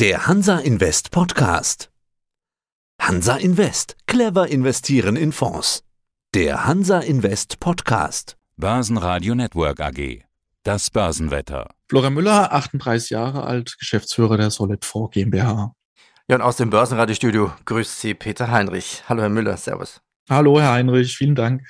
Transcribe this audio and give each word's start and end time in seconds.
Der 0.00 0.28
Hansa 0.28 0.60
Invest 0.60 1.10
Podcast. 1.10 1.90
Hansa 3.02 3.36
Invest. 3.36 3.96
Clever 4.06 4.46
investieren 4.46 5.16
in 5.16 5.32
Fonds. 5.32 5.82
Der 6.36 6.66
Hansa 6.66 7.00
Invest 7.00 7.58
Podcast. 7.58 8.36
Börsenradio 8.56 9.34
Network 9.34 9.80
AG. 9.80 10.22
Das 10.62 10.90
Börsenwetter. 10.90 11.74
Florian 11.88 12.14
Müller, 12.14 12.52
38 12.52 13.10
Jahre 13.10 13.42
alt, 13.42 13.74
Geschäftsführer 13.80 14.36
der 14.36 14.52
Solid 14.52 14.84
4 14.84 15.08
GmbH. 15.10 15.72
Ja, 16.28 16.36
und 16.36 16.42
aus 16.42 16.58
dem 16.58 16.70
Börsenradiostudio 16.70 17.50
grüßt 17.64 18.00
Sie 18.00 18.14
Peter 18.14 18.52
Heinrich. 18.52 19.02
Hallo, 19.08 19.22
Herr 19.22 19.30
Müller, 19.30 19.56
Servus. 19.56 20.00
Hallo, 20.30 20.60
Herr 20.60 20.74
Heinrich, 20.74 21.16
vielen 21.16 21.34
Dank. 21.34 21.62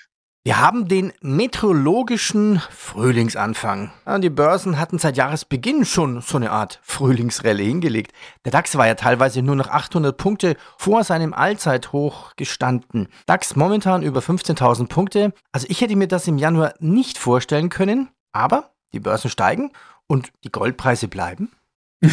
Wir 0.48 0.62
haben 0.62 0.88
den 0.88 1.12
meteorologischen 1.20 2.62
Frühlingsanfang. 2.70 3.92
Die 4.22 4.30
Börsen 4.30 4.78
hatten 4.78 4.98
seit 4.98 5.18
Jahresbeginn 5.18 5.84
schon 5.84 6.22
so 6.22 6.38
eine 6.38 6.52
Art 6.52 6.80
Frühlingsrallye 6.82 7.66
hingelegt. 7.66 8.12
Der 8.46 8.52
DAX 8.52 8.74
war 8.78 8.86
ja 8.86 8.94
teilweise 8.94 9.42
nur 9.42 9.56
noch 9.56 9.68
800 9.68 10.16
Punkte 10.16 10.56
vor 10.78 11.04
seinem 11.04 11.34
Allzeithoch 11.34 12.34
gestanden. 12.36 13.08
DAX 13.26 13.56
momentan 13.56 14.02
über 14.02 14.20
15.000 14.20 14.88
Punkte. 14.88 15.34
Also 15.52 15.66
ich 15.68 15.82
hätte 15.82 15.96
mir 15.96 16.08
das 16.08 16.26
im 16.26 16.38
Januar 16.38 16.72
nicht 16.78 17.18
vorstellen 17.18 17.68
können, 17.68 18.08
aber 18.32 18.70
die 18.94 19.00
Börsen 19.00 19.28
steigen 19.28 19.72
und 20.06 20.32
die 20.44 20.50
Goldpreise 20.50 21.08
bleiben. 21.08 21.52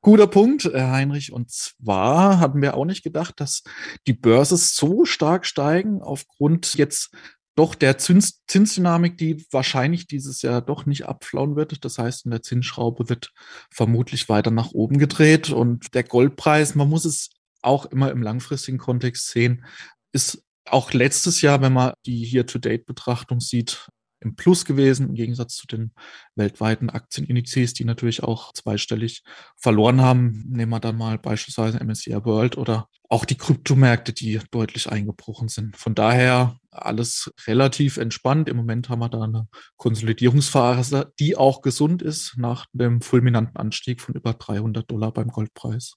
Guter 0.00 0.28
Punkt, 0.28 0.64
Herr 0.64 0.92
Heinrich. 0.92 1.32
Und 1.32 1.50
zwar 1.50 2.38
hatten 2.38 2.62
wir 2.62 2.76
auch 2.76 2.84
nicht 2.84 3.02
gedacht, 3.02 3.40
dass 3.40 3.62
die 4.06 4.12
Börse 4.12 4.56
so 4.56 5.04
stark 5.04 5.44
steigen 5.44 6.02
aufgrund 6.02 6.74
jetzt 6.74 7.10
doch 7.56 7.74
der 7.74 7.98
Zins 7.98 8.44
Zinsdynamik, 8.46 9.18
die 9.18 9.44
wahrscheinlich 9.50 10.06
dieses 10.06 10.42
Jahr 10.42 10.62
doch 10.62 10.86
nicht 10.86 11.06
abflauen 11.06 11.56
wird. 11.56 11.84
Das 11.84 11.98
heißt, 11.98 12.24
in 12.24 12.30
der 12.30 12.42
Zinsschraube 12.42 13.08
wird 13.08 13.32
vermutlich 13.72 14.28
weiter 14.28 14.52
nach 14.52 14.70
oben 14.70 14.98
gedreht 14.98 15.50
und 15.50 15.92
der 15.94 16.04
Goldpreis, 16.04 16.76
man 16.76 16.88
muss 16.88 17.04
es 17.04 17.30
auch 17.60 17.86
immer 17.86 18.12
im 18.12 18.22
langfristigen 18.22 18.78
Kontext 18.78 19.28
sehen, 19.30 19.64
ist 20.12 20.44
auch 20.64 20.92
letztes 20.92 21.40
Jahr, 21.40 21.60
wenn 21.60 21.72
man 21.72 21.94
die 22.06 22.22
Year-to-Date-Betrachtung 22.22 23.40
sieht, 23.40 23.88
im 24.20 24.34
Plus 24.36 24.64
gewesen, 24.64 25.08
im 25.08 25.14
Gegensatz 25.14 25.56
zu 25.56 25.66
den 25.66 25.92
weltweiten 26.34 26.90
Aktienindizes, 26.90 27.74
die 27.74 27.84
natürlich 27.84 28.22
auch 28.22 28.52
zweistellig 28.52 29.22
verloren 29.56 30.00
haben. 30.00 30.44
Nehmen 30.48 30.70
wir 30.70 30.80
dann 30.80 30.96
mal 30.96 31.18
beispielsweise 31.18 31.82
MSCI 31.82 32.24
World 32.24 32.56
oder 32.58 32.88
auch 33.08 33.24
die 33.24 33.36
Kryptomärkte, 33.36 34.12
die 34.12 34.40
deutlich 34.50 34.90
eingebrochen 34.90 35.48
sind. 35.48 35.76
Von 35.76 35.94
daher 35.94 36.58
alles 36.70 37.32
relativ 37.46 37.96
entspannt. 37.96 38.48
Im 38.48 38.56
Moment 38.56 38.88
haben 38.88 39.00
wir 39.00 39.08
da 39.08 39.22
eine 39.22 39.48
Konsolidierungsphase, 39.76 41.12
die 41.18 41.36
auch 41.36 41.62
gesund 41.62 42.02
ist 42.02 42.34
nach 42.36 42.66
dem 42.72 43.00
fulminanten 43.00 43.56
Anstieg 43.56 44.00
von 44.00 44.14
über 44.14 44.34
300 44.34 44.90
Dollar 44.90 45.12
beim 45.12 45.28
Goldpreis. 45.28 45.94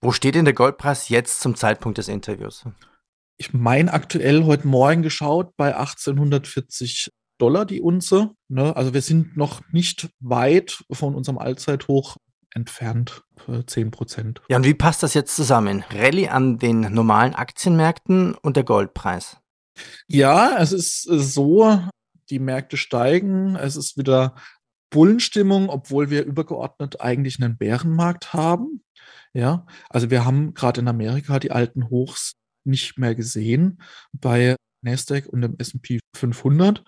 Wo 0.00 0.12
steht 0.12 0.34
denn 0.34 0.44
der 0.44 0.54
Goldpreis 0.54 1.08
jetzt 1.08 1.40
zum 1.40 1.54
Zeitpunkt 1.56 1.98
des 1.98 2.08
Interviews? 2.08 2.64
Ich 3.36 3.52
meine 3.52 3.92
aktuell 3.92 4.44
heute 4.44 4.66
Morgen 4.66 5.02
geschaut 5.02 5.56
bei 5.56 5.76
1840 5.76 7.12
Dollar 7.38 7.64
die 7.64 7.80
Unze. 7.80 8.30
Ne? 8.48 8.76
Also 8.76 8.94
wir 8.94 9.02
sind 9.02 9.36
noch 9.36 9.62
nicht 9.72 10.10
weit 10.20 10.84
von 10.90 11.14
unserem 11.14 11.38
Allzeithoch 11.38 12.16
entfernt, 12.54 13.24
10 13.66 13.90
Prozent. 13.90 14.42
Ja, 14.48 14.56
und 14.56 14.64
wie 14.64 14.74
passt 14.74 15.02
das 15.02 15.14
jetzt 15.14 15.36
zusammen? 15.36 15.84
Rallye 15.90 16.28
an 16.28 16.58
den 16.58 16.80
normalen 16.80 17.34
Aktienmärkten 17.34 18.34
und 18.34 18.56
der 18.56 18.64
Goldpreis? 18.64 19.38
Ja, 20.08 20.56
es 20.58 20.72
ist 20.72 21.02
so, 21.02 21.80
die 22.30 22.38
Märkte 22.38 22.76
steigen, 22.76 23.56
es 23.56 23.76
ist 23.76 23.96
wieder 23.96 24.34
Bullenstimmung, 24.90 25.68
obwohl 25.68 26.10
wir 26.10 26.24
übergeordnet 26.24 27.00
eigentlich 27.00 27.40
einen 27.40 27.58
Bärenmarkt 27.58 28.32
haben. 28.32 28.82
Ja, 29.34 29.66
also 29.90 30.10
wir 30.10 30.24
haben 30.24 30.54
gerade 30.54 30.80
in 30.80 30.88
Amerika 30.88 31.38
die 31.38 31.52
alten 31.52 31.90
Hochs 31.90 32.32
nicht 32.64 32.98
mehr 32.98 33.14
gesehen 33.14 33.80
bei 34.12 34.56
Nasdaq 34.82 35.26
und 35.26 35.42
dem 35.42 35.56
S&P 35.58 36.00
500, 36.16 36.82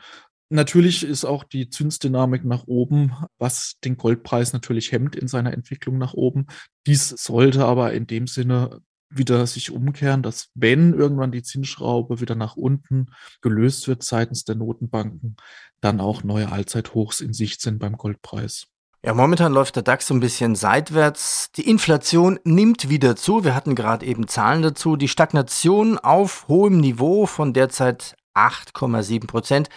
Natürlich 0.53 1.05
ist 1.05 1.25
auch 1.25 1.45
die 1.45 1.71
Zinsdynamik 1.71 2.45
nach 2.45 2.67
oben, 2.67 3.13
was 3.39 3.77
den 3.85 3.97
Goldpreis 3.97 4.53
natürlich 4.53 4.91
hemmt 4.91 5.15
in 5.15 5.29
seiner 5.29 5.53
Entwicklung 5.53 5.97
nach 5.97 6.13
oben. 6.13 6.47
Dies 6.87 7.09
sollte 7.11 7.65
aber 7.65 7.93
in 7.93 8.09
dem 8.09 8.27
Sinne 8.27 8.81
wieder 9.11 9.47
sich 9.47 9.71
umkehren, 9.71 10.23
dass 10.23 10.49
wenn 10.55 10.93
irgendwann 10.93 11.31
die 11.31 11.45
Zinsschraube 11.45 12.21
wieder 12.21 12.35
nach 12.35 12.57
unten 12.57 13.07
gelöst 13.43 13.87
wird 13.87 14.03
seitens 14.03 14.45
der 14.45 14.57
Notenbanken, 14.57 15.37
dann 15.81 16.01
auch 16.01 16.25
neue 16.25 16.51
Allzeithochs 16.51 17.21
in 17.21 17.33
Sicht 17.33 17.61
sind 17.61 17.79
beim 17.79 17.97
Goldpreis. 17.97 18.67
Ja, 19.05 19.15
momentan 19.15 19.53
läuft 19.53 19.77
der 19.77 19.83
DAX 19.83 20.09
so 20.09 20.15
ein 20.15 20.21
bisschen 20.21 20.57
seitwärts. 20.57 21.53
Die 21.53 21.69
Inflation 21.69 22.41
nimmt 22.45 22.91
wieder 22.91 23.17
zu. 23.17 23.45
Wir 23.45 23.55
hatten 23.55 23.75
gerade 23.75 24.05
eben 24.05 24.29
Zahlen 24.29 24.63
dazu. 24.63 24.97
Die 24.97 25.09
Stagnation 25.09 25.97
auf 25.97 26.49
hohem 26.49 26.81
Niveau 26.81 27.27
von 27.27 27.55
derzeit 27.55 28.15
8,7 28.35 29.27
Prozent 29.27 29.69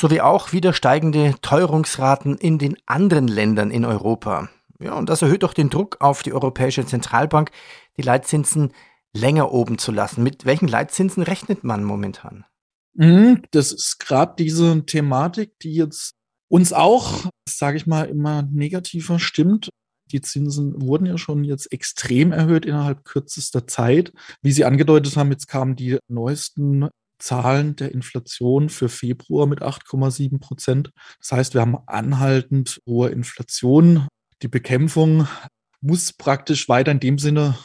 sowie 0.00 0.22
auch 0.22 0.52
wieder 0.52 0.72
steigende 0.72 1.34
Teuerungsraten 1.42 2.38
in 2.38 2.58
den 2.58 2.76
anderen 2.86 3.28
Ländern 3.28 3.70
in 3.70 3.84
Europa. 3.84 4.48
Ja, 4.80 4.94
und 4.94 5.10
das 5.10 5.20
erhöht 5.20 5.42
doch 5.42 5.52
den 5.52 5.68
Druck 5.68 5.98
auf 6.00 6.22
die 6.22 6.32
Europäische 6.32 6.86
Zentralbank, 6.86 7.50
die 7.98 8.02
Leitzinsen 8.02 8.72
länger 9.12 9.52
oben 9.52 9.76
zu 9.76 9.92
lassen. 9.92 10.22
Mit 10.22 10.46
welchen 10.46 10.68
Leitzinsen 10.68 11.22
rechnet 11.22 11.64
man 11.64 11.84
momentan? 11.84 12.46
Mhm, 12.94 13.42
das 13.50 13.72
ist 13.72 14.00
gerade 14.00 14.34
diese 14.38 14.86
Thematik, 14.86 15.58
die 15.58 15.74
jetzt 15.74 16.14
uns 16.48 16.72
auch, 16.72 17.26
sage 17.46 17.76
ich 17.76 17.86
mal, 17.86 18.04
immer 18.04 18.42
negativer 18.42 19.18
stimmt. 19.18 19.68
Die 20.12 20.22
Zinsen 20.22 20.80
wurden 20.80 21.04
ja 21.04 21.18
schon 21.18 21.44
jetzt 21.44 21.70
extrem 21.72 22.32
erhöht 22.32 22.64
innerhalb 22.64 23.04
kürzester 23.04 23.66
Zeit. 23.66 24.12
Wie 24.40 24.50
Sie 24.50 24.64
angedeutet 24.64 25.16
haben, 25.16 25.30
jetzt 25.30 25.46
kamen 25.46 25.76
die 25.76 25.98
neuesten 26.08 26.88
Zahlen 27.20 27.76
der 27.76 27.92
Inflation 27.92 28.68
für 28.68 28.88
Februar 28.88 29.46
mit 29.46 29.62
8,7 29.62 30.40
Prozent. 30.40 30.90
Das 31.18 31.32
heißt, 31.32 31.54
wir 31.54 31.60
haben 31.60 31.78
anhaltend 31.86 32.80
hohe 32.86 33.10
Inflation. 33.10 34.08
Die 34.42 34.48
Bekämpfung 34.48 35.28
muss 35.80 36.12
praktisch 36.12 36.68
weiter 36.68 36.92
in 36.92 37.00
dem 37.00 37.18
Sinne 37.18 37.56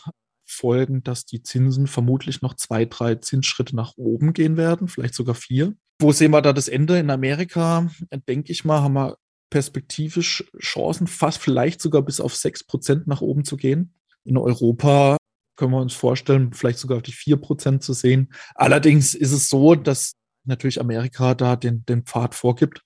folgen, 0.45 1.03
dass 1.03 1.25
die 1.25 1.41
Zinsen 1.41 1.88
vermutlich 1.88 2.41
noch 2.41 2.55
zwei, 2.55 2.85
drei 2.85 3.16
Zinsschritte 3.16 3.75
nach 3.75 3.93
oben 3.97 4.33
gehen 4.33 4.57
werden, 4.57 4.88
vielleicht 4.88 5.16
sogar 5.16 5.35
vier. 5.35 5.73
Wo 5.99 6.11
sehen 6.11 6.31
wir 6.31 6.41
da 6.41 6.53
das 6.53 6.67
Ende? 6.67 6.99
In 6.99 7.09
Amerika, 7.09 7.89
denke 8.27 8.51
ich 8.51 8.66
mal, 8.66 8.81
haben 8.81 8.93
wir 8.93 9.17
perspektivisch 9.49 10.43
Chancen, 10.59 11.07
fast 11.07 11.39
vielleicht 11.39 11.81
sogar 11.81 12.01
bis 12.01 12.19
auf 12.19 12.35
sechs 12.35 12.63
Prozent 12.63 13.07
nach 13.07 13.22
oben 13.22 13.45
zu 13.45 13.57
gehen. 13.57 13.93
In 14.23 14.37
Europa 14.37 15.17
können 15.55 15.71
wir 15.71 15.81
uns 15.81 15.93
vorstellen, 15.93 16.53
vielleicht 16.53 16.79
sogar 16.79 16.97
auf 16.97 17.03
die 17.03 17.13
4% 17.13 17.79
zu 17.79 17.93
sehen. 17.93 18.33
Allerdings 18.55 19.13
ist 19.13 19.31
es 19.31 19.49
so, 19.49 19.75
dass 19.75 20.13
natürlich 20.43 20.79
Amerika 20.79 21.33
da 21.35 21.55
den, 21.55 21.85
den 21.85 22.03
Pfad 22.03 22.35
vorgibt. 22.35 22.83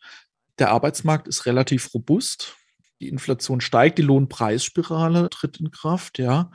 Der 0.59 0.71
Arbeitsmarkt 0.71 1.27
ist 1.27 1.45
relativ 1.45 1.93
robust. 1.93 2.55
Die 3.01 3.07
Inflation 3.07 3.61
steigt, 3.61 3.97
die 3.97 4.03
Lohnpreisspirale 4.03 5.29
tritt 5.29 5.59
in 5.59 5.71
Kraft, 5.71 6.19
ja. 6.19 6.51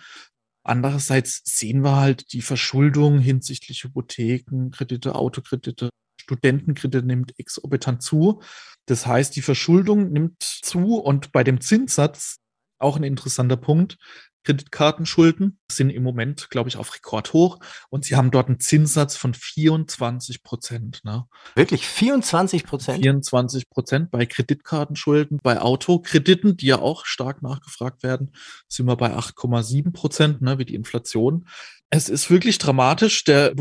Andererseits 0.63 1.43
sehen 1.45 1.83
wir 1.83 1.97
halt 1.97 2.33
die 2.33 2.41
Verschuldung 2.41 3.19
hinsichtlich 3.19 3.85
Hypotheken, 3.85 4.71
Kredite, 4.71 5.15
Autokredite, 5.15 5.91
Studentenkredite 6.19 7.05
nimmt 7.05 7.39
exorbitant 7.39 8.03
zu. 8.03 8.41
Das 8.87 9.07
heißt, 9.07 9.37
die 9.37 9.43
Verschuldung 9.43 10.11
nimmt 10.11 10.43
zu 10.43 10.97
und 10.97 11.33
bei 11.33 11.45
dem 11.45 11.61
Zinssatz 11.61 12.39
auch 12.79 12.97
ein 12.97 13.05
interessanter 13.05 13.57
Punkt. 13.57 13.99
Kreditkartenschulden 14.45 15.59
sind 15.71 15.91
im 15.91 16.03
Moment, 16.03 16.51
glaube 16.51 16.69
ich, 16.69 16.77
auf 16.77 16.95
Rekordhoch 16.95 17.59
und 17.89 18.05
sie 18.05 18.15
haben 18.15 18.31
dort 18.31 18.49
einen 18.49 18.61
Zinssatz 18.61 19.17
von 19.17 19.35
24 19.35 20.43
Prozent. 20.43 21.01
Ne? 21.05 21.25
Wirklich 21.55 21.87
24 21.87 22.65
Prozent? 22.65 23.03
24 23.03 23.69
Prozent 23.71 24.11
bei 24.11 24.27
Kreditkartenschulden, 24.27 25.41
bei 25.43 25.61
Autokrediten, 25.61 26.57
die 26.57 26.67
ja 26.67 26.79
auch 26.79 27.07
stark 27.07 27.43
nachgefragt 27.43 28.03
werden, 28.03 28.33
sind 28.69 28.87
wir 28.87 28.97
bei 28.97 29.15
8,7 29.15 29.93
Prozent, 29.93 30.43
ne, 30.43 30.59
wie 30.59 30.65
die 30.65 30.75
Inflation. 30.75 31.49
Es 31.91 32.09
ist 32.09 32.31
wirklich 32.31 32.59
dramatisch. 32.59 33.25
Der 33.25 33.55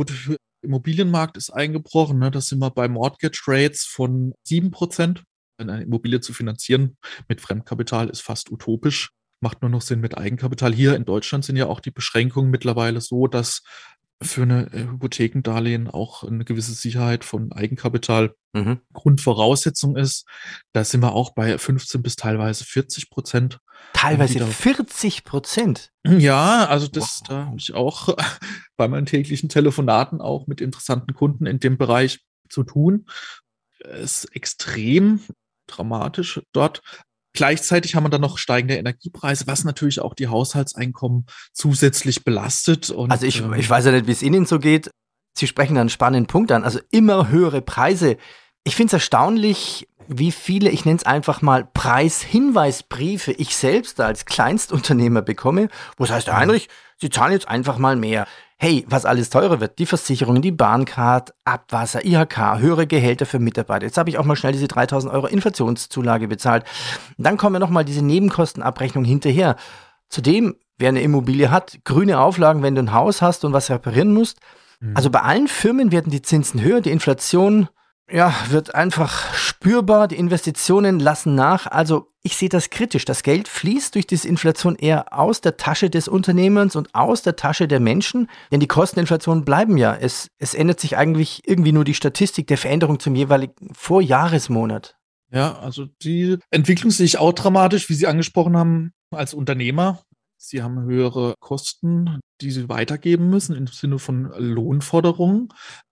Immobilienmarkt 0.62 1.38
ist 1.38 1.50
eingebrochen. 1.50 2.20
Ne? 2.20 2.32
Da 2.32 2.42
sind 2.42 2.60
wir 2.60 2.72
bei 2.72 2.88
Mortgage 2.88 3.44
Rates 3.48 3.86
von 3.86 4.34
7 4.44 4.72
Prozent. 4.72 5.24
Eine 5.58 5.84
Immobilie 5.84 6.20
zu 6.20 6.34
finanzieren 6.34 6.98
mit 7.28 7.40
Fremdkapital 7.40 8.10
ist 8.10 8.22
fast 8.22 8.52
utopisch 8.52 9.12
macht 9.44 9.62
nur 9.62 9.70
noch 9.70 9.82
Sinn 9.82 10.00
mit 10.00 10.18
Eigenkapital. 10.18 10.74
Hier 10.74 10.96
in 10.96 11.06
Deutschland 11.06 11.46
sind 11.46 11.58
ja 11.58 11.68
auch 11.68 11.82
die 11.82 11.92
Beschränkungen 11.92 12.50
mittlerweile 12.50 13.02
so, 13.02 13.28
dass 13.28 13.62
für 14.22 14.44
eine 14.44 14.72
äh, 14.74 14.86
Hypothekendarlehen 14.86 15.90
auch 15.90 16.24
eine 16.24 16.46
gewisse 16.46 16.74
Sicherheit 16.74 17.26
von 17.26 17.52
Eigenkapital 17.52 18.36
mhm. 18.54 18.80
Grundvoraussetzung 18.94 19.98
ist. 19.98 20.26
Da 20.72 20.84
sind 20.84 21.02
wir 21.02 21.14
auch 21.14 21.34
bei 21.34 21.58
15 21.58 22.02
bis 22.02 22.16
teilweise 22.16 22.64
40 22.64 23.10
Prozent. 23.10 23.60
Teilweise 23.92 24.46
40 24.46 25.26
Prozent? 25.26 25.92
Ja, 26.08 26.66
also 26.66 26.88
das, 26.88 27.20
wow. 27.22 27.28
da 27.28 27.46
habe 27.48 27.58
ich 27.60 27.74
auch 27.74 28.16
bei 28.78 28.88
meinen 28.88 29.06
täglichen 29.06 29.50
Telefonaten 29.50 30.22
auch 30.22 30.48
mit 30.48 30.62
interessanten 30.62 31.14
Kunden 31.14 31.46
in 31.46 31.60
dem 31.60 31.78
Bereich 31.78 32.22
zu 32.50 32.64
tun. 32.64 33.08
Es 33.80 34.24
ist 34.24 34.36
extrem 34.36 35.20
dramatisch 35.68 36.42
dort. 36.54 36.82
Gleichzeitig 37.34 37.96
haben 37.96 38.04
wir 38.04 38.10
dann 38.10 38.22
noch 38.22 38.38
steigende 38.38 38.76
Energiepreise, 38.76 39.48
was 39.48 39.64
natürlich 39.64 40.00
auch 40.02 40.14
die 40.14 40.28
Haushaltseinkommen 40.28 41.26
zusätzlich 41.52 42.24
belastet. 42.24 42.90
Und, 42.92 43.12
also 43.12 43.26
ich, 43.26 43.42
ähm, 43.42 43.54
ich 43.54 43.70
weiß 43.70 43.86
ja 43.86 43.92
nicht, 43.92 44.08
wie 44.08 44.12
es 44.12 44.22
Ihnen 44.22 44.46
so 44.46 44.60
geht. 44.60 44.92
Sie 45.36 45.48
sprechen 45.48 45.78
einen 45.78 45.90
spannenden 45.90 46.28
Punkt 46.28 46.52
an. 46.52 46.64
Also 46.64 46.80
immer 46.92 47.30
höhere 47.30 47.62
Preise. 47.62 48.18
Ich 48.64 48.76
finde 48.76 48.90
es 48.90 48.94
erstaunlich, 48.94 49.88
wie 50.08 50.32
viele, 50.32 50.70
ich 50.70 50.86
nenne 50.86 50.98
es 50.98 51.06
einfach 51.06 51.42
mal 51.42 51.66
Preishinweisbriefe 51.66 53.32
ich 53.32 53.56
selbst 53.56 54.00
als 54.00 54.26
Kleinstunternehmer 54.26 55.22
bekomme, 55.22 55.70
wo 55.98 56.04
es 56.04 56.12
heißt, 56.12 56.28
Herr 56.28 56.38
Heinrich, 56.38 56.70
Sie 57.00 57.10
zahlen 57.10 57.34
jetzt 57.34 57.48
einfach 57.48 57.78
mal 57.78 57.96
mehr. 57.96 58.28
Hey, 58.64 58.86
was 58.88 59.06
alles 59.06 59.30
teurer 59.30 59.60
wird, 59.60 59.78
die 59.78 59.86
Versicherungen, 59.86 60.42
die 60.42 60.54
Bahncard, 60.54 61.34
Abwasser, 61.44 62.06
IHK, 62.06 62.60
höhere 62.60 62.88
Gehälter 62.88 63.26
für 63.26 63.38
Mitarbeiter. 63.38 63.86
Jetzt 63.86 63.98
habe 63.98 64.10
ich 64.10 64.18
auch 64.18 64.24
mal 64.24 64.38
schnell 64.38 64.54
diese 64.54 64.70
3000 64.70 65.14
Euro 65.14 65.28
Inflationszulage 65.28 66.30
bezahlt. 66.30 66.64
Dann 67.18 67.36
kommen 67.36 67.60
nochmal 67.60 67.84
diese 67.84 68.02
Nebenkostenabrechnung 68.06 69.04
hinterher. 69.04 69.58
Zudem, 70.08 70.56
wer 70.78 70.88
eine 70.88 71.02
Immobilie 71.02 71.52
hat, 71.52 71.80
grüne 71.84 72.20
Auflagen, 72.20 72.64
wenn 72.64 72.76
du 72.76 72.84
ein 72.84 72.94
Haus 72.94 73.22
hast 73.22 73.44
und 73.44 73.52
was 73.52 73.70
reparieren 73.70 74.14
musst. 74.14 74.40
Mhm. 74.80 74.96
Also 74.96 75.10
bei 75.10 75.20
allen 75.20 75.50
Firmen 75.50 75.92
werden 75.92 76.10
die 76.10 76.22
Zinsen 76.22 76.62
höher, 76.62 76.80
die 76.80 76.92
Inflation 76.92 77.68
ja, 78.10 78.34
wird 78.48 78.76
einfach 78.76 79.34
spürbar, 79.34 80.08
die 80.08 80.16
Investitionen 80.16 81.02
lassen 81.02 81.36
nach. 81.36 81.68
Also 81.68 82.13
ich 82.24 82.38
sehe 82.38 82.50
das 82.50 82.70
kritisch. 82.70 83.04
Das 83.06 83.22
Geld 83.22 83.50
fließt 83.50 83.96
durch 83.96 84.08
diese 84.08 84.28
Inflation 84.28 84.76
eher 84.76 85.18
aus 85.18 85.42
der 85.42 85.58
Tasche 85.58 85.90
des 85.90 86.08
Unternehmens 86.08 86.76
und 86.76 86.96
aus 86.96 87.22
der 87.22 87.36
Tasche 87.36 87.68
der 87.68 87.82
Menschen, 87.82 88.30
denn 88.52 88.62
die 88.62 88.68
Kosteninflationen 88.68 89.44
bleiben 89.44 89.78
ja. 89.78 89.94
Es, 89.96 90.30
es 90.40 90.54
ändert 90.54 90.80
sich 90.80 90.98
eigentlich 90.98 91.42
irgendwie 91.46 91.74
nur 91.74 91.84
die 91.84 91.94
Statistik 91.94 92.48
der 92.48 92.58
Veränderung 92.58 93.00
zum 93.00 93.16
jeweiligen 93.16 93.74
Vorjahresmonat. 93.74 94.96
Ja, 95.32 95.60
also 95.60 95.88
die 96.02 96.38
Entwicklung 96.50 96.92
sehe 96.92 97.06
ich 97.06 97.18
auch 97.18 97.34
dramatisch, 97.34 97.90
wie 97.90 97.96
Sie 97.96 98.08
angesprochen 98.08 98.56
haben, 98.56 98.94
als 99.12 99.34
Unternehmer. 99.34 100.00
Sie 100.38 100.62
haben 100.62 100.84
höhere 100.84 101.36
Kosten, 101.40 102.20
die 102.42 102.52
Sie 102.52 102.70
weitergeben 102.70 103.30
müssen 103.30 103.56
im 103.56 103.68
Sinne 103.68 104.00
von 104.00 104.32
Lohnforderungen 104.38 105.50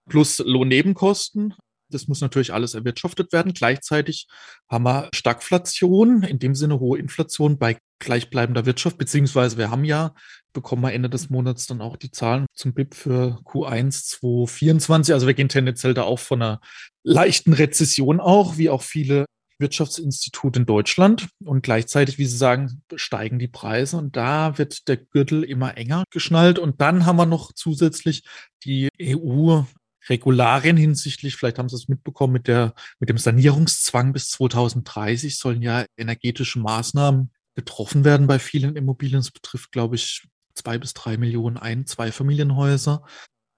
plus 0.07 0.39
Lohnnebenkosten. 0.39 1.55
Das 1.93 2.07
muss 2.07 2.21
natürlich 2.21 2.53
alles 2.53 2.73
erwirtschaftet 2.73 3.31
werden. 3.33 3.53
Gleichzeitig 3.53 4.27
haben 4.69 4.83
wir 4.83 5.09
Stagflation, 5.13 6.23
in 6.23 6.39
dem 6.39 6.55
Sinne 6.55 6.79
hohe 6.79 6.99
Inflation 6.99 7.57
bei 7.57 7.77
gleichbleibender 7.99 8.65
Wirtschaft, 8.65 8.97
beziehungsweise 8.97 9.57
wir 9.57 9.69
haben 9.69 9.85
ja, 9.85 10.13
bekommen 10.53 10.81
wir 10.81 10.93
Ende 10.93 11.09
des 11.09 11.29
Monats 11.29 11.67
dann 11.67 11.81
auch 11.81 11.97
die 11.97 12.11
Zahlen 12.11 12.45
zum 12.53 12.73
BIP 12.73 12.95
für 12.95 13.39
Q1 13.45 14.07
2024. 14.19 15.13
Also 15.13 15.27
wir 15.27 15.33
gehen 15.33 15.49
tendenziell 15.49 15.93
da 15.93 16.03
auch 16.03 16.19
von 16.19 16.41
einer 16.41 16.59
leichten 17.03 17.53
Rezession 17.53 18.19
auch, 18.19 18.57
wie 18.57 18.69
auch 18.69 18.81
viele 18.81 19.25
Wirtschaftsinstitute 19.61 20.59
in 20.59 20.65
Deutschland. 20.65 21.29
Und 21.45 21.61
gleichzeitig, 21.61 22.17
wie 22.17 22.25
Sie 22.25 22.35
sagen, 22.35 22.81
steigen 22.95 23.39
die 23.39 23.47
Preise 23.47 23.97
und 23.97 24.17
da 24.17 24.57
wird 24.57 24.87
der 24.89 24.97
Gürtel 24.97 25.43
immer 25.43 25.77
enger 25.77 26.03
geschnallt. 26.09 26.59
Und 26.59 26.81
dann 26.81 27.05
haben 27.05 27.15
wir 27.17 27.25
noch 27.25 27.53
zusätzlich 27.53 28.23
die 28.65 28.89
EU 29.01 29.61
Regularien 30.09 30.77
hinsichtlich, 30.77 31.35
vielleicht 31.35 31.59
haben 31.59 31.69
Sie 31.69 31.75
es 31.75 31.87
mitbekommen, 31.87 32.33
mit, 32.33 32.47
der, 32.47 32.73
mit 32.99 33.09
dem 33.09 33.17
Sanierungszwang 33.17 34.13
bis 34.13 34.29
2030 34.31 35.37
sollen 35.37 35.61
ja 35.61 35.85
energetische 35.97 36.59
Maßnahmen 36.59 37.31
getroffen 37.55 38.03
werden 38.03 38.27
bei 38.27 38.39
vielen 38.39 38.75
Immobilien. 38.75 39.19
Es 39.19 39.31
betrifft, 39.31 39.71
glaube 39.71 39.95
ich, 39.95 40.27
zwei 40.55 40.77
bis 40.77 40.93
drei 40.93 41.17
Millionen 41.17 41.57
ein-, 41.57 41.85
zwei 41.85 42.11
Familienhäuser, 42.11 43.03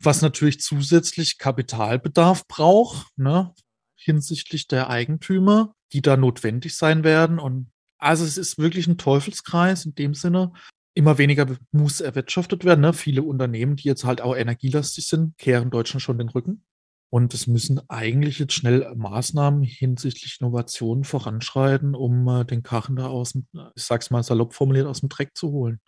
was 0.01 0.21
natürlich 0.21 0.59
zusätzlich 0.59 1.37
Kapitalbedarf 1.37 2.47
braucht, 2.47 3.07
ne, 3.17 3.53
hinsichtlich 3.95 4.67
der 4.67 4.89
Eigentümer, 4.89 5.75
die 5.93 6.01
da 6.01 6.17
notwendig 6.17 6.75
sein 6.75 7.03
werden. 7.03 7.39
Und 7.39 7.71
also 7.97 8.25
es 8.25 8.37
ist 8.37 8.57
wirklich 8.57 8.87
ein 8.87 8.97
Teufelskreis 8.97 9.85
in 9.85 9.95
dem 9.95 10.13
Sinne 10.13 10.51
immer 10.93 11.17
weniger 11.17 11.47
muss 11.71 12.01
erwirtschaftet 12.01 12.65
werden. 12.65 12.81
Ne? 12.81 12.93
Viele 12.93 13.23
Unternehmen, 13.23 13.75
die 13.75 13.87
jetzt 13.87 14.05
halt 14.05 14.21
auch 14.21 14.35
energielastig 14.35 15.07
sind, 15.07 15.37
kehren 15.37 15.71
Deutschland 15.71 16.01
schon 16.01 16.17
den 16.17 16.29
Rücken. 16.29 16.63
Und 17.09 17.33
es 17.35 17.45
müssen 17.45 17.79
eigentlich 17.89 18.39
jetzt 18.39 18.53
schnell 18.53 18.91
Maßnahmen 18.95 19.61
hinsichtlich 19.61 20.37
Innovation 20.39 21.03
voranschreiten, 21.03 21.93
um 21.93 22.27
äh, 22.27 22.43
den 22.43 22.63
Karren 22.63 22.95
da 22.95 23.05
aus 23.05 23.33
dem, 23.33 23.45
ich 23.75 23.83
sag's 23.83 24.09
mal 24.09 24.23
salopp 24.23 24.55
formuliert, 24.55 24.87
aus 24.87 25.01
dem 25.01 25.09
Dreck 25.09 25.37
zu 25.37 25.51
holen. 25.51 25.79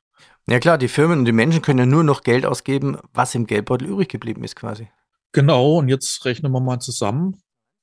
Ja 0.47 0.59
klar, 0.59 0.77
die 0.77 0.87
Firmen 0.87 1.19
und 1.19 1.25
die 1.25 1.31
Menschen 1.31 1.63
können 1.63 1.79
ja 1.79 1.85
nur 1.87 2.03
noch 2.03 2.21
Geld 2.21 2.45
ausgeben, 2.45 2.97
was 3.11 3.33
im 3.33 3.47
Geldbeutel 3.47 3.87
übrig 3.87 4.09
geblieben 4.09 4.43
ist 4.43 4.55
quasi. 4.55 4.87
Genau, 5.31 5.79
und 5.79 5.89
jetzt 5.89 6.23
rechnen 6.25 6.51
wir 6.51 6.61
mal 6.61 6.79
zusammen. 6.79 7.41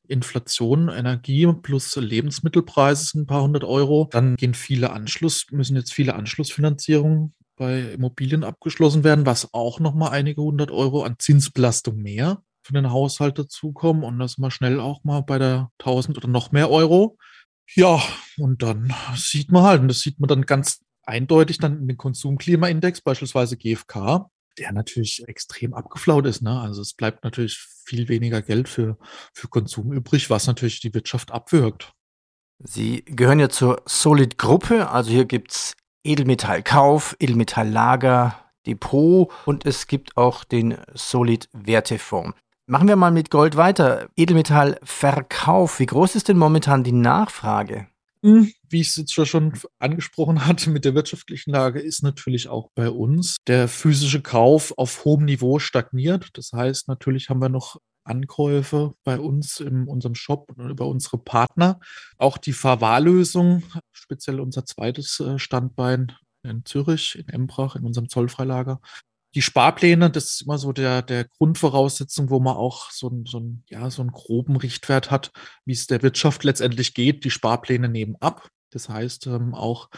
Inflation, 0.08 0.88
Energie 0.88 1.46
plus 1.62 1.94
Lebensmittelpreise 1.96 3.04
sind 3.04 3.22
ein 3.22 3.26
paar 3.26 3.43
hundert 3.43 3.64
Euro. 3.64 4.08
Dann 4.10 4.37
gehen 4.37 4.54
viele 4.54 4.93
Anschluss, 4.93 5.46
müssen 5.50 5.76
jetzt 5.76 5.93
viele 5.93 6.14
Anschlussfinanzierungen 6.14 7.34
bei 7.56 7.81
Immobilien 7.93 8.44
abgeschlossen 8.44 9.04
werden, 9.04 9.26
was 9.26 9.52
auch 9.54 9.78
nochmal 9.78 10.10
einige 10.10 10.43
hundert 10.43 10.70
Euro 10.70 11.04
an 11.04 11.16
Zinsbelastung 11.19 11.96
mehr 11.96 12.43
für 12.62 12.72
den 12.72 12.90
Haushalt 12.90 13.38
dazukommen. 13.38 14.04
Und 14.04 14.19
das 14.19 14.38
mal 14.38 14.50
schnell 14.50 14.81
auch 14.81 15.04
mal 15.04 15.20
bei 15.20 15.38
der 15.38 15.70
1000 15.78 16.16
oder 16.16 16.28
noch 16.28 16.52
mehr 16.52 16.70
Euro. 16.70 17.19
Ja, 17.75 18.02
und 18.38 18.62
dann 18.62 18.93
sieht 19.14 19.50
man 19.50 19.62
halt, 19.62 19.81
und 19.81 19.88
das 19.88 20.00
sieht 20.00 20.20
man 20.20 20.28
dann 20.28 20.43
ganz 20.43 20.81
eindeutig 21.05 21.58
dann 21.58 21.78
in 21.78 21.88
den 21.88 21.96
Konsumklimaindex, 21.96 23.00
beispielsweise 23.00 23.56
GfK, 23.56 24.31
der 24.58 24.72
natürlich 24.72 25.22
extrem 25.26 25.75
abgeflaut 25.75 26.26
ist. 26.26 26.43
Ne? 26.43 26.60
Also 26.60 26.82
es 26.82 26.94
bleibt 26.94 27.25
natürlich 27.25 27.58
viel 27.84 28.08
weniger 28.08 28.43
Geld 28.43 28.69
für, 28.69 28.99
für 29.32 29.49
Konsum 29.49 29.93
übrig, 29.93 30.31
was 30.31 30.46
natürlich 30.46 30.81
die 30.81 30.94
Wirtschaft 30.94 31.32
abwirkt. 31.32 31.93
Sie 32.58 33.04
gehören 33.04 33.40
ja 33.40 33.49
zur 33.49 33.82
Solid-Gruppe, 33.87 34.88
also 34.88 35.10
hier 35.10 35.25
gibt 35.25 35.50
es 35.50 35.72
Edelmetallkauf, 36.04 37.16
Edelmetalllager, 37.19 38.38
Depot 38.66 39.32
und 39.46 39.66
es 39.66 39.88
gibt 39.88 40.16
auch 40.16 40.44
den 40.44 40.76
Solid-Wertefonds. 40.94 42.38
Machen 42.66 42.88
wir 42.88 42.96
mal 42.96 43.10
mit 43.10 43.31
Gold 43.31 43.56
weiter. 43.56 44.08
Edelmetallverkauf, 44.16 45.81
wie 45.81 45.87
groß 45.87 46.14
ist 46.14 46.28
denn 46.28 46.38
momentan 46.38 46.84
die 46.84 46.93
Nachfrage? 46.93 47.88
Hm, 48.24 48.52
wie 48.69 48.80
ich 48.80 48.90
es 48.90 48.96
jetzt 48.96 49.12
schon 49.14 49.52
angesprochen 49.80 50.46
hatte 50.46 50.70
mit 50.70 50.84
der 50.84 50.94
wirtschaftlichen 50.94 51.50
Lage, 51.50 51.80
ist 51.80 52.02
natürlich 52.02 52.48
auch 52.48 52.70
bei 52.74 52.88
uns 52.88 53.36
der 53.48 53.66
physische 53.66 54.22
Kauf 54.22 54.72
auf 54.76 55.04
hohem 55.04 55.24
Niveau 55.24 55.58
stagniert. 55.58 56.30
Das 56.34 56.52
heißt, 56.52 56.86
natürlich 56.86 57.28
haben 57.28 57.40
wir 57.42 57.48
noch 57.48 57.78
Ankäufe 58.04 58.92
bei 59.04 59.19
uns 59.19 59.60
in 59.60 59.88
unserem 59.88 60.14
Shop 60.14 60.52
und 60.56 60.70
über 60.70 60.86
unsere 60.86 61.19
Partner. 61.19 61.80
Auch 62.16 62.38
die 62.38 62.52
Verwahrlösung, 62.52 63.64
speziell 63.92 64.40
unser 64.40 64.64
zweites 64.64 65.19
äh, 65.20 65.38
Standbein 65.38 66.12
in 66.44 66.64
Zürich, 66.64 67.16
in 67.16 67.28
Embrach, 67.28 67.76
in 67.76 67.84
unserem 67.84 68.08
Zollfreilager, 68.08 68.80
die 69.34 69.43
Sparpläne, 69.43 70.10
das 70.10 70.24
ist 70.24 70.43
immer 70.43 70.58
so 70.58 70.72
der, 70.72 71.03
der 71.03 71.24
Grundvoraussetzung, 71.24 72.31
wo 72.31 72.39
man 72.39 72.56
auch 72.56 72.91
so, 72.91 73.08
ein, 73.08 73.24
so, 73.27 73.41
ein, 73.41 73.65
ja, 73.69 73.91
so 73.91 74.03
einen 74.03 74.12
groben 74.12 74.56
Richtwert 74.56 75.10
hat, 75.10 75.32
wie 75.65 75.72
es 75.72 75.86
der 75.86 76.03
Wirtschaft 76.03 76.44
letztendlich 76.44 76.93
geht. 76.93 77.24
Die 77.24 77.31
Sparpläne 77.31 77.89
nehmen 77.89 78.17
ab. 78.20 78.48
Das 78.70 78.89
heißt, 78.89 79.27
ähm, 79.29 79.55
auch 79.55 79.89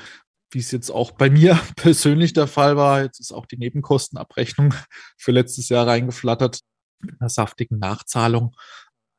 wie 0.50 0.60
es 0.60 0.70
jetzt 0.70 0.90
auch 0.90 1.10
bei 1.10 1.30
mir 1.30 1.58
persönlich 1.76 2.32
der 2.32 2.46
Fall 2.46 2.76
war, 2.76 3.02
jetzt 3.02 3.18
ist 3.18 3.32
auch 3.32 3.46
die 3.46 3.58
Nebenkostenabrechnung 3.58 4.74
für 5.18 5.32
letztes 5.32 5.68
Jahr 5.68 5.86
reingeflattert 5.86 6.60
mit 7.00 7.20
einer 7.20 7.28
saftigen 7.28 7.78
Nachzahlung. 7.78 8.56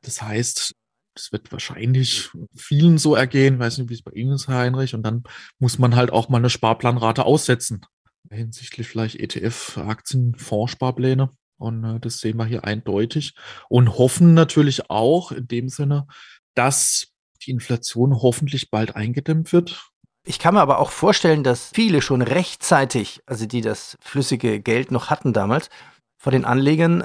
Das 0.01 0.22
heißt, 0.22 0.75
das 1.13 1.31
wird 1.31 1.51
wahrscheinlich 1.51 2.29
vielen 2.55 2.98
so 2.98 3.15
ergehen, 3.15 3.60
weiß 3.60 3.77
nicht, 3.77 3.89
wie 3.89 3.93
es 3.93 4.01
bei 4.01 4.12
Ihnen 4.12 4.34
ist, 4.34 4.48
Herr 4.48 4.60
Heinrich. 4.60 4.95
Und 4.95 5.03
dann 5.03 5.24
muss 5.60 5.77
man 5.77 5.95
halt 5.95 6.12
auch 6.12 6.29
mal 6.29 6.38
eine 6.38 6.50
Sparplanrate 6.50 7.25
aussetzen 7.25 7.86
hinsichtlich 8.32 8.88
vielleicht 8.88 9.15
ETF, 9.15 9.77
Aktien, 9.77 10.36
Fondssparpläne. 10.36 11.29
Und 11.58 11.84
äh, 11.84 12.00
das 12.00 12.20
sehen 12.20 12.38
wir 12.38 12.46
hier 12.46 12.65
eindeutig 12.65 13.34
und 13.70 13.98
hoffen 13.98 14.34
natürlich 14.34 14.89
auch 14.89 15.32
in 15.32 15.48
dem 15.48 15.70
Sinne, 15.70 16.08
dass 16.53 17.08
die 17.44 17.51
Inflation 17.51 18.22
hoffentlich 18.22 18.70
bald 18.70 18.96
eingedämmt 18.96 19.53
wird. 19.53 19.89
Ich 20.25 20.39
kann 20.39 20.55
mir 20.55 20.62
aber 20.62 20.79
auch 20.79 20.89
vorstellen, 20.89 21.44
dass 21.44 21.70
viele 21.74 22.01
schon 22.01 22.22
rechtzeitig, 22.22 23.22
also 23.25 23.46
die 23.46 23.62
das 23.62 23.98
flüssige 24.01 24.60
Geld 24.60 24.91
noch 24.91 25.10
hatten 25.10 25.34
damals, 25.34 25.70
vor 26.17 26.32
den 26.32 26.46
Anlegern, 26.46 27.03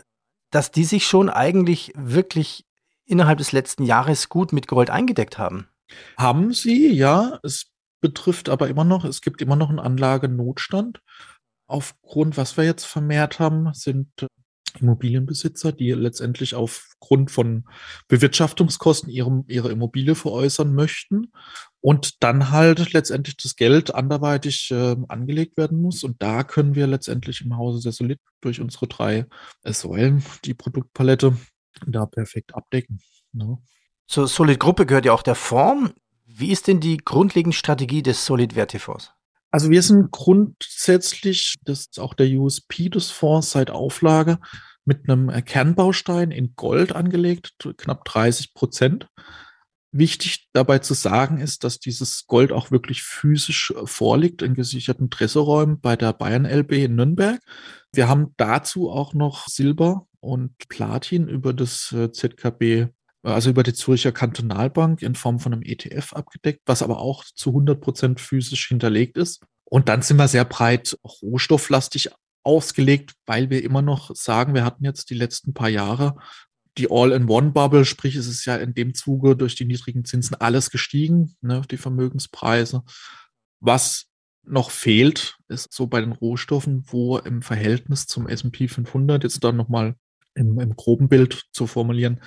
dass 0.51 0.73
die 0.73 0.85
sich 0.85 1.07
schon 1.07 1.29
eigentlich 1.29 1.93
wirklich 1.95 2.65
innerhalb 3.05 3.39
des 3.39 3.53
letzten 3.53 3.85
Jahres 3.85 4.29
gut 4.29 4.53
mit 4.53 4.69
Gold 4.69 4.89
eingedeckt 4.89 5.37
haben. 5.37 5.69
Haben 6.17 6.53
sie, 6.53 6.89
ja. 6.93 7.39
Es 7.43 7.67
betrifft 8.01 8.49
aber 8.49 8.69
immer 8.69 8.85
noch, 8.85 9.05
es 9.05 9.21
gibt 9.21 9.43
immer 9.43 9.57
noch 9.57 9.69
einen 9.69 9.79
Anlagenotstand. 9.79 11.01
Aufgrund, 11.67 12.37
was 12.37 12.57
wir 12.57 12.65
jetzt 12.65 12.85
vermehrt 12.85 13.39
haben, 13.39 13.73
sind 13.75 14.09
äh, 14.23 14.27
Immobilienbesitzer, 14.79 15.73
die 15.73 15.93
letztendlich 15.93 16.55
aufgrund 16.55 17.31
von 17.31 17.65
Bewirtschaftungskosten 18.09 19.11
ihre, 19.11 19.45
ihre 19.49 19.71
Immobilie 19.71 20.15
veräußern 20.15 20.75
möchten 20.75 21.33
und 21.81 22.23
dann 22.23 22.51
halt 22.51 22.93
letztendlich 22.93 23.37
das 23.37 23.57
Geld 23.57 23.95
anderweitig 23.95 24.71
äh, 24.71 24.97
angelegt 25.09 25.57
werden 25.57 25.81
muss. 25.81 26.05
Und 26.05 26.23
da 26.23 26.45
können 26.45 26.75
wir 26.75 26.87
letztendlich 26.87 27.41
im 27.41 27.57
Hause 27.57 27.81
sehr 27.81 27.93
solid 27.93 28.21
durch 28.41 28.61
unsere 28.61 28.87
drei 28.87 29.27
Säulen 29.65 30.23
die 30.45 30.55
Produktpalette 30.55 31.37
da 31.87 32.07
perfekt 32.07 32.55
abdecken. 32.55 33.01
Ne? 33.33 33.59
Zur 34.07 34.27
Solid-Gruppe 34.27 34.87
gehört 34.87 35.07
ja 35.07 35.13
auch 35.13 35.23
der 35.23 35.37
Fonds. 35.37 35.93
Wie 36.41 36.51
ist 36.51 36.69
denn 36.69 36.81
die 36.81 36.97
grundlegende 36.97 37.57
Strategie 37.57 38.03
des 38.03 38.25
Solid-Wertefonds? 38.25 39.13
Also 39.51 39.71
wir 39.71 39.83
sind 39.83 40.11
grundsätzlich, 40.11 41.57
das 41.65 41.81
ist 41.81 42.01
auch 42.01 42.15
der 42.15 42.29
USP 42.31 42.89
des 42.89 43.11
Fonds 43.11 43.51
seit 43.51 43.71
Auflage, 43.71 44.39
mit 44.87 45.09
einem 45.09 45.29
Kernbaustein 45.45 46.31
in 46.31 46.55
Gold 46.57 46.93
angelegt, 46.93 47.53
knapp 47.77 48.05
30 48.07 48.55
Prozent. 48.55 49.07
Wichtig 49.93 50.49
dabei 50.53 50.79
zu 50.79 50.95
sagen 50.95 51.39
ist, 51.39 51.65
dass 51.65 51.79
dieses 51.79 52.27
Gold 52.27 52.53
auch 52.53 52.71
wirklich 52.71 53.03
physisch 53.03 53.73
äh, 53.73 53.87
vorliegt 53.87 54.41
in 54.41 54.55
gesicherten 54.55 55.11
Tresseräumen 55.11 55.81
bei 55.81 55.97
der 55.97 56.13
Bayern 56.13 56.47
LB 56.47 56.73
in 56.73 56.95
Nürnberg. 56.95 57.41
Wir 57.93 58.09
haben 58.09 58.33
dazu 58.37 58.89
auch 58.89 59.15
noch 59.15 59.49
Silber 59.49 60.07
und 60.21 60.57
Platin 60.69 61.29
über 61.29 61.53
das 61.53 61.93
äh, 61.93 62.13
ZKB, 62.13 62.87
also 63.23 63.51
über 63.51 63.63
die 63.63 63.75
Zürcher 63.75 64.13
Kantonalbank 64.13 65.03
in 65.03 65.15
Form 65.15 65.41
von 65.41 65.53
einem 65.53 65.63
ETF 65.63 66.15
abgedeckt, 66.15 66.63
was 66.67 66.83
aber 66.83 66.99
auch 66.99 67.25
zu 67.25 67.51
100 67.51 67.81
Prozent 67.81 68.21
physisch 68.21 68.69
hinterlegt 68.69 69.17
ist. 69.17 69.45
Und 69.65 69.89
dann 69.89 70.03
sind 70.03 70.17
wir 70.17 70.29
sehr 70.29 70.45
breit 70.45 70.99
rohstofflastig 71.05 72.11
ausgelegt, 72.43 73.13
weil 73.27 73.51
wir 73.51 73.63
immer 73.63 73.83
noch 73.83 74.15
sagen, 74.15 74.55
wir 74.55 74.65
hatten 74.65 74.85
jetzt 74.85 75.11
die 75.11 75.15
letzten 75.15 75.53
paar 75.55 75.69
Jahre 75.69 76.17
die 76.79 76.91
All-in-One-Bubble, 76.91 77.85
sprich 77.85 78.17
es 78.17 78.27
ist 78.27 78.45
ja 78.45 78.57
in 78.57 78.75
dem 78.75 78.95
Zuge 78.95 79.37
durch 79.37 79.55
die 79.55 79.65
niedrigen 79.65 80.05
Zinsen 80.05 80.37
alles 80.41 80.71
gestiegen, 80.71 81.35
ne, 81.41 81.63
die 81.71 81.77
Vermögenspreise. 81.77 82.83
Was 83.61 84.07
noch 84.45 84.71
fehlt, 84.71 85.37
ist 85.49 85.73
so 85.73 85.87
bei 85.87 86.01
den 86.01 86.13
Rohstoffen, 86.13 86.85
wo 86.87 87.19
im 87.19 87.43
Verhältnis 87.43 88.07
zum 88.07 88.27
S&P 88.27 88.69
500 88.69 89.23
jetzt 89.23 89.43
dann 89.45 89.57
nochmal 89.57 89.95
im, 90.35 90.59
im 90.61 90.77
groben 90.77 91.09
Bild 91.09 91.45
zu 91.53 91.67
formulieren, 91.67 92.21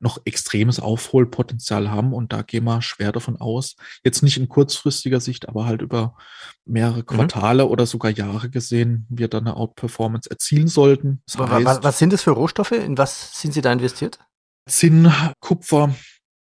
noch 0.00 0.20
extremes 0.24 0.80
Aufholpotenzial 0.80 1.90
haben. 1.90 2.12
Und 2.12 2.32
da 2.32 2.42
gehen 2.42 2.64
wir 2.64 2.82
schwer 2.82 3.12
davon 3.12 3.36
aus, 3.36 3.76
jetzt 4.02 4.22
nicht 4.22 4.38
in 4.38 4.48
kurzfristiger 4.48 5.20
Sicht, 5.20 5.48
aber 5.48 5.66
halt 5.66 5.82
über 5.82 6.16
mehrere 6.64 7.00
mhm. 7.00 7.06
Quartale 7.06 7.64
mhm. 7.64 7.70
oder 7.70 7.86
sogar 7.86 8.10
Jahre 8.10 8.50
gesehen, 8.50 9.06
wir 9.10 9.28
dann 9.28 9.46
eine 9.46 9.56
Outperformance 9.56 10.28
erzielen 10.30 10.68
sollten. 10.68 11.22
Das 11.26 11.38
heißt, 11.38 11.64
was, 11.64 11.82
was 11.82 11.98
sind 11.98 12.12
das 12.12 12.22
für 12.22 12.30
Rohstoffe? 12.30 12.72
In 12.72 12.98
was 12.98 13.40
sind 13.40 13.52
Sie 13.52 13.60
da 13.60 13.72
investiert? 13.72 14.18
Zinn, 14.66 15.12
Kupfer, 15.40 15.94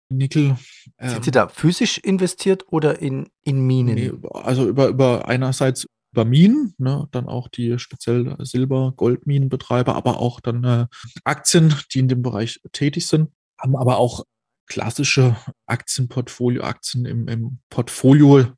Nickel. 0.09 0.57
Sind 0.99 1.17
ähm, 1.17 1.23
Sie 1.23 1.31
da 1.31 1.47
physisch 1.47 1.97
investiert 1.97 2.65
oder 2.67 2.99
in, 3.01 3.29
in 3.43 3.65
Minen? 3.65 3.95
Nee, 3.95 4.11
also 4.33 4.67
über, 4.67 4.87
über 4.87 5.27
einerseits 5.27 5.87
über 6.11 6.23
Minen, 6.23 6.73
ne, 6.77 7.09
dann 7.11 7.27
auch 7.27 7.49
die 7.49 7.77
speziell 7.77 8.37
Silber-, 8.39 8.93
Goldminenbetreiber, 8.95 9.95
aber 9.95 10.21
auch 10.21 10.39
dann 10.39 10.63
äh, 10.63 10.87
Aktien, 11.25 11.75
die 11.93 11.99
in 11.99 12.07
dem 12.07 12.21
Bereich 12.21 12.61
tätig 12.71 13.07
sind 13.07 13.31
haben 13.65 13.75
aber 13.75 13.97
auch 13.97 14.23
klassische 14.67 15.35
Aktienportfolio, 15.65 16.63
Aktien 16.63 17.05
im, 17.05 17.27
im 17.27 17.59
Portfolio 17.69 18.53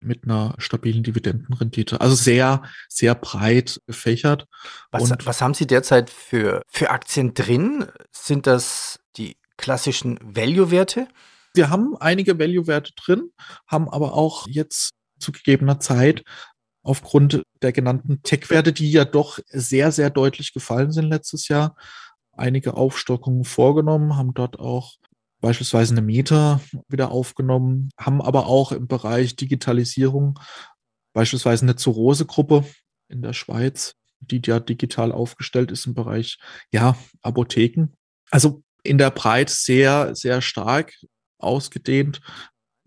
mit 0.00 0.24
einer 0.24 0.54
stabilen 0.58 1.02
Dividendenrendite. 1.02 2.00
Also 2.00 2.14
sehr, 2.14 2.62
sehr 2.88 3.14
breit 3.14 3.80
gefächert. 3.86 4.46
Was, 4.90 5.10
was 5.24 5.40
haben 5.40 5.54
Sie 5.54 5.66
derzeit 5.66 6.10
für, 6.10 6.62
für 6.68 6.90
Aktien 6.90 7.34
drin? 7.34 7.86
Sind 8.12 8.46
das 8.46 9.00
die 9.16 9.36
klassischen 9.56 10.18
Value-Werte? 10.22 11.08
Wir 11.54 11.70
haben 11.70 11.96
einige 11.98 12.38
Value-Werte 12.38 12.92
drin, 12.94 13.30
haben 13.66 13.88
aber 13.88 14.14
auch 14.14 14.46
jetzt 14.46 14.90
zu 15.18 15.32
gegebener 15.32 15.80
Zeit 15.80 16.22
aufgrund 16.82 17.42
der 17.62 17.72
genannten 17.72 18.22
Tech-Werte, 18.22 18.72
die 18.72 18.92
ja 18.92 19.04
doch 19.04 19.38
sehr, 19.48 19.90
sehr 19.90 20.10
deutlich 20.10 20.52
gefallen 20.52 20.92
sind 20.92 21.06
letztes 21.06 21.48
Jahr, 21.48 21.76
einige 22.36 22.74
Aufstockungen 22.74 23.44
vorgenommen, 23.44 24.16
haben 24.16 24.34
dort 24.34 24.58
auch 24.58 24.94
beispielsweise 25.40 25.92
eine 25.92 26.02
Meta 26.02 26.60
wieder 26.88 27.10
aufgenommen, 27.10 27.90
haben 27.98 28.22
aber 28.22 28.46
auch 28.46 28.72
im 28.72 28.86
Bereich 28.86 29.36
Digitalisierung 29.36 30.38
beispielsweise 31.12 31.64
eine 31.64 31.76
Zurose-Gruppe 31.76 32.64
in 33.08 33.22
der 33.22 33.34
Schweiz, 33.34 33.94
die 34.20 34.40
ja 34.44 34.58
digital 34.58 35.12
aufgestellt 35.12 35.70
ist 35.70 35.86
im 35.86 35.94
Bereich, 35.94 36.38
ja, 36.72 36.96
Apotheken. 37.22 37.88
Also 38.30 38.62
in 38.82 38.98
der 38.98 39.10
Breite 39.10 39.52
sehr, 39.52 40.14
sehr 40.14 40.40
stark 40.40 40.94
ausgedehnt, 41.38 42.20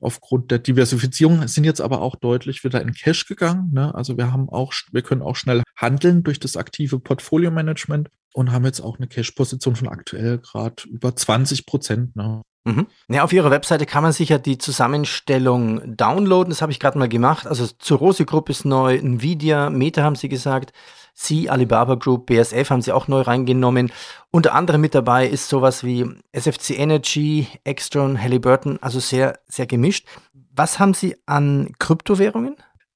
aufgrund 0.01 0.51
der 0.51 0.59
Diversifizierung 0.59 1.47
sind 1.47 1.63
jetzt 1.63 1.81
aber 1.81 2.01
auch 2.01 2.15
deutlich 2.15 2.63
wieder 2.63 2.81
in 2.81 2.93
Cash 2.93 3.25
gegangen. 3.25 3.71
Ne? 3.73 3.93
Also 3.95 4.17
wir 4.17 4.31
haben 4.31 4.49
auch, 4.49 4.73
wir 4.91 5.01
können 5.01 5.21
auch 5.21 5.35
schnell 5.35 5.63
handeln 5.75 6.23
durch 6.23 6.39
das 6.39 6.57
aktive 6.57 6.99
Portfolio-Management 6.99 8.09
und 8.33 8.51
haben 8.51 8.65
jetzt 8.65 8.81
auch 8.81 8.97
eine 8.97 9.07
Cash-Position 9.07 9.75
von 9.75 9.87
aktuell 9.87 10.37
gerade 10.37 10.87
über 10.87 11.15
20 11.15 11.65
Prozent. 11.65 12.15
Ne? 12.15 12.43
Mhm. 12.65 12.87
Ja, 13.07 13.23
auf 13.23 13.31
Ihrer 13.31 13.49
Webseite 13.49 13.85
kann 13.85 14.03
man 14.03 14.11
sicher 14.11 14.39
die 14.39 14.57
Zusammenstellung 14.57 15.95
downloaden. 15.95 16.49
Das 16.49 16.61
habe 16.61 16.71
ich 16.71 16.79
gerade 16.79 16.99
mal 16.99 17.07
gemacht. 17.07 17.47
Also 17.47 17.65
zur 17.65 17.97
Rose 17.97 18.25
Group 18.25 18.49
ist 18.49 18.65
neu, 18.65 18.95
Nvidia, 18.97 19.69
Meta 19.69 20.03
haben 20.03 20.15
Sie 20.15 20.29
gesagt. 20.29 20.73
Sie, 21.19 21.49
Alibaba 21.49 21.95
Group, 21.95 22.27
BSF 22.27 22.69
haben 22.69 22.83
sie 22.83 22.91
auch 22.91 23.07
neu 23.07 23.21
reingenommen. 23.21 23.91
Unter 24.29 24.53
anderem 24.53 24.81
mit 24.81 24.93
dabei 24.93 25.27
ist 25.27 25.49
sowas 25.49 25.83
wie 25.83 26.05
SFC 26.31 26.77
Energy, 26.77 27.47
Extron, 27.63 28.21
Halliburton, 28.21 28.77
also 28.83 28.99
sehr, 28.99 29.39
sehr 29.47 29.65
gemischt. 29.65 30.07
Was 30.53 30.77
haben 30.77 30.93
Sie 30.93 31.15
an 31.25 31.71
Kryptowährungen? 31.79 32.55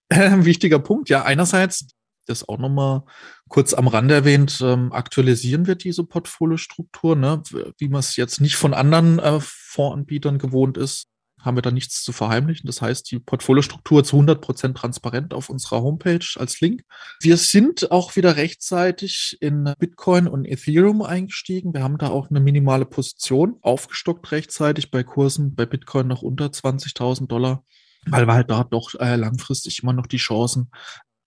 Äh, 0.09 0.45
wichtiger 0.45 0.77
Punkt, 0.77 1.09
ja. 1.09 1.23
Einerseits, 1.23 1.87
das 2.27 2.47
auch 2.47 2.59
nochmal 2.59 3.03
kurz 3.49 3.73
am 3.73 3.87
Rande 3.87 4.13
erwähnt, 4.13 4.61
ähm, 4.63 4.91
aktualisieren 4.93 5.65
wir 5.65 5.73
diese 5.73 6.03
Portfoliostruktur, 6.03 7.15
ne? 7.15 7.41
wie 7.79 7.89
man 7.89 8.01
es 8.01 8.17
jetzt 8.17 8.39
nicht 8.39 8.55
von 8.55 8.75
anderen 8.75 9.17
äh, 9.17 9.39
Fondsanbietern 9.41 10.37
gewohnt 10.37 10.77
ist 10.77 11.10
haben 11.41 11.57
wir 11.57 11.62
da 11.62 11.71
nichts 11.71 12.03
zu 12.03 12.12
verheimlichen. 12.12 12.67
Das 12.67 12.81
heißt, 12.81 13.10
die 13.12 13.19
Portfoliostruktur 13.19 14.03
zu 14.03 14.15
100 14.15 14.41
Prozent 14.41 14.77
transparent 14.77 15.33
auf 15.33 15.50
unserer 15.50 15.81
Homepage 15.81 16.25
als 16.36 16.62
Link. 16.62 16.83
Wir 17.19 17.38
sind 17.38 17.91
auch 17.91 18.15
wieder 18.15 18.38
rechtzeitig 18.38 19.38
in 19.41 19.74
Bitcoin 19.79 20.27
und 20.27 20.45
Ethereum 20.45 21.01
eingestiegen. 21.01 21.74
Wir 21.74 21.83
haben 21.83 21.98
da 21.98 22.10
auch 22.10 22.29
eine 22.29 22.39
minimale 22.39 22.86
Position 22.86 23.57
aufgestockt 23.62 24.31
rechtzeitig 24.31 24.91
bei 24.91 25.03
Kursen 25.03 25.55
bei 25.55 25.65
Bitcoin 25.65 26.07
noch 26.07 26.21
unter 26.21 26.45
20.000 26.45 27.27
Dollar, 27.27 27.63
weil 28.05 28.27
wir 28.27 28.33
halt 28.33 28.50
da 28.50 28.63
doch 28.63 28.93
äh, 29.00 29.15
langfristig 29.15 29.81
immer 29.81 29.93
noch 29.93 30.07
die 30.07 30.17
Chancen 30.17 30.71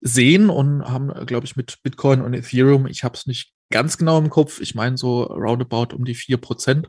sehen 0.00 0.50
und 0.50 0.82
haben, 0.82 1.12
glaube 1.26 1.46
ich, 1.46 1.54
mit 1.54 1.78
Bitcoin 1.84 2.22
und 2.22 2.34
Ethereum, 2.34 2.86
ich 2.86 3.04
habe 3.04 3.16
es 3.16 3.26
nicht 3.26 3.52
ganz 3.70 3.96
genau 3.98 4.18
im 4.18 4.30
Kopf, 4.30 4.60
ich 4.60 4.74
meine 4.74 4.96
so 4.96 5.22
roundabout 5.22 5.94
um 5.94 6.04
die 6.04 6.16
4% 6.16 6.86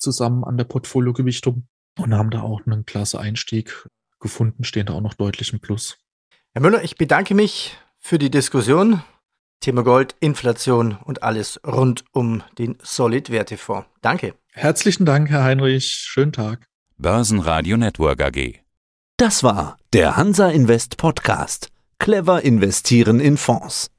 zusammen 0.00 0.44
an 0.44 0.56
der 0.56 0.64
Portfoliogewichtung 0.64 1.68
und 1.98 2.14
haben 2.14 2.30
da 2.30 2.42
auch 2.42 2.60
einen 2.66 2.86
klasse 2.86 3.18
Einstieg 3.18 3.88
gefunden, 4.20 4.64
stehen 4.64 4.86
da 4.86 4.94
auch 4.94 5.00
noch 5.00 5.14
deutlich 5.14 5.52
im 5.52 5.60
Plus. 5.60 5.98
Herr 6.52 6.62
Müller, 6.62 6.82
ich 6.82 6.96
bedanke 6.96 7.34
mich 7.34 7.76
für 7.98 8.18
die 8.18 8.30
Diskussion. 8.30 9.02
Thema 9.60 9.82
Gold, 9.82 10.14
Inflation 10.20 10.96
und 11.04 11.22
alles 11.22 11.60
rund 11.66 12.04
um 12.12 12.42
den 12.58 12.76
Solid-Wertefonds. 12.82 13.88
Danke. 14.02 14.34
Herzlichen 14.52 15.06
Dank, 15.06 15.28
Herr 15.30 15.44
Heinrich. 15.44 15.86
Schönen 15.86 16.32
Tag. 16.32 16.66
Börsenradio 16.98 17.76
Network 17.76 18.22
AG. 18.22 18.60
Das 19.16 19.42
war 19.42 19.78
der 19.92 20.16
Hansa 20.16 20.48
Invest 20.48 20.98
Podcast. 20.98 21.70
Clever 21.98 22.42
investieren 22.42 23.18
in 23.18 23.36
Fonds. 23.36 23.90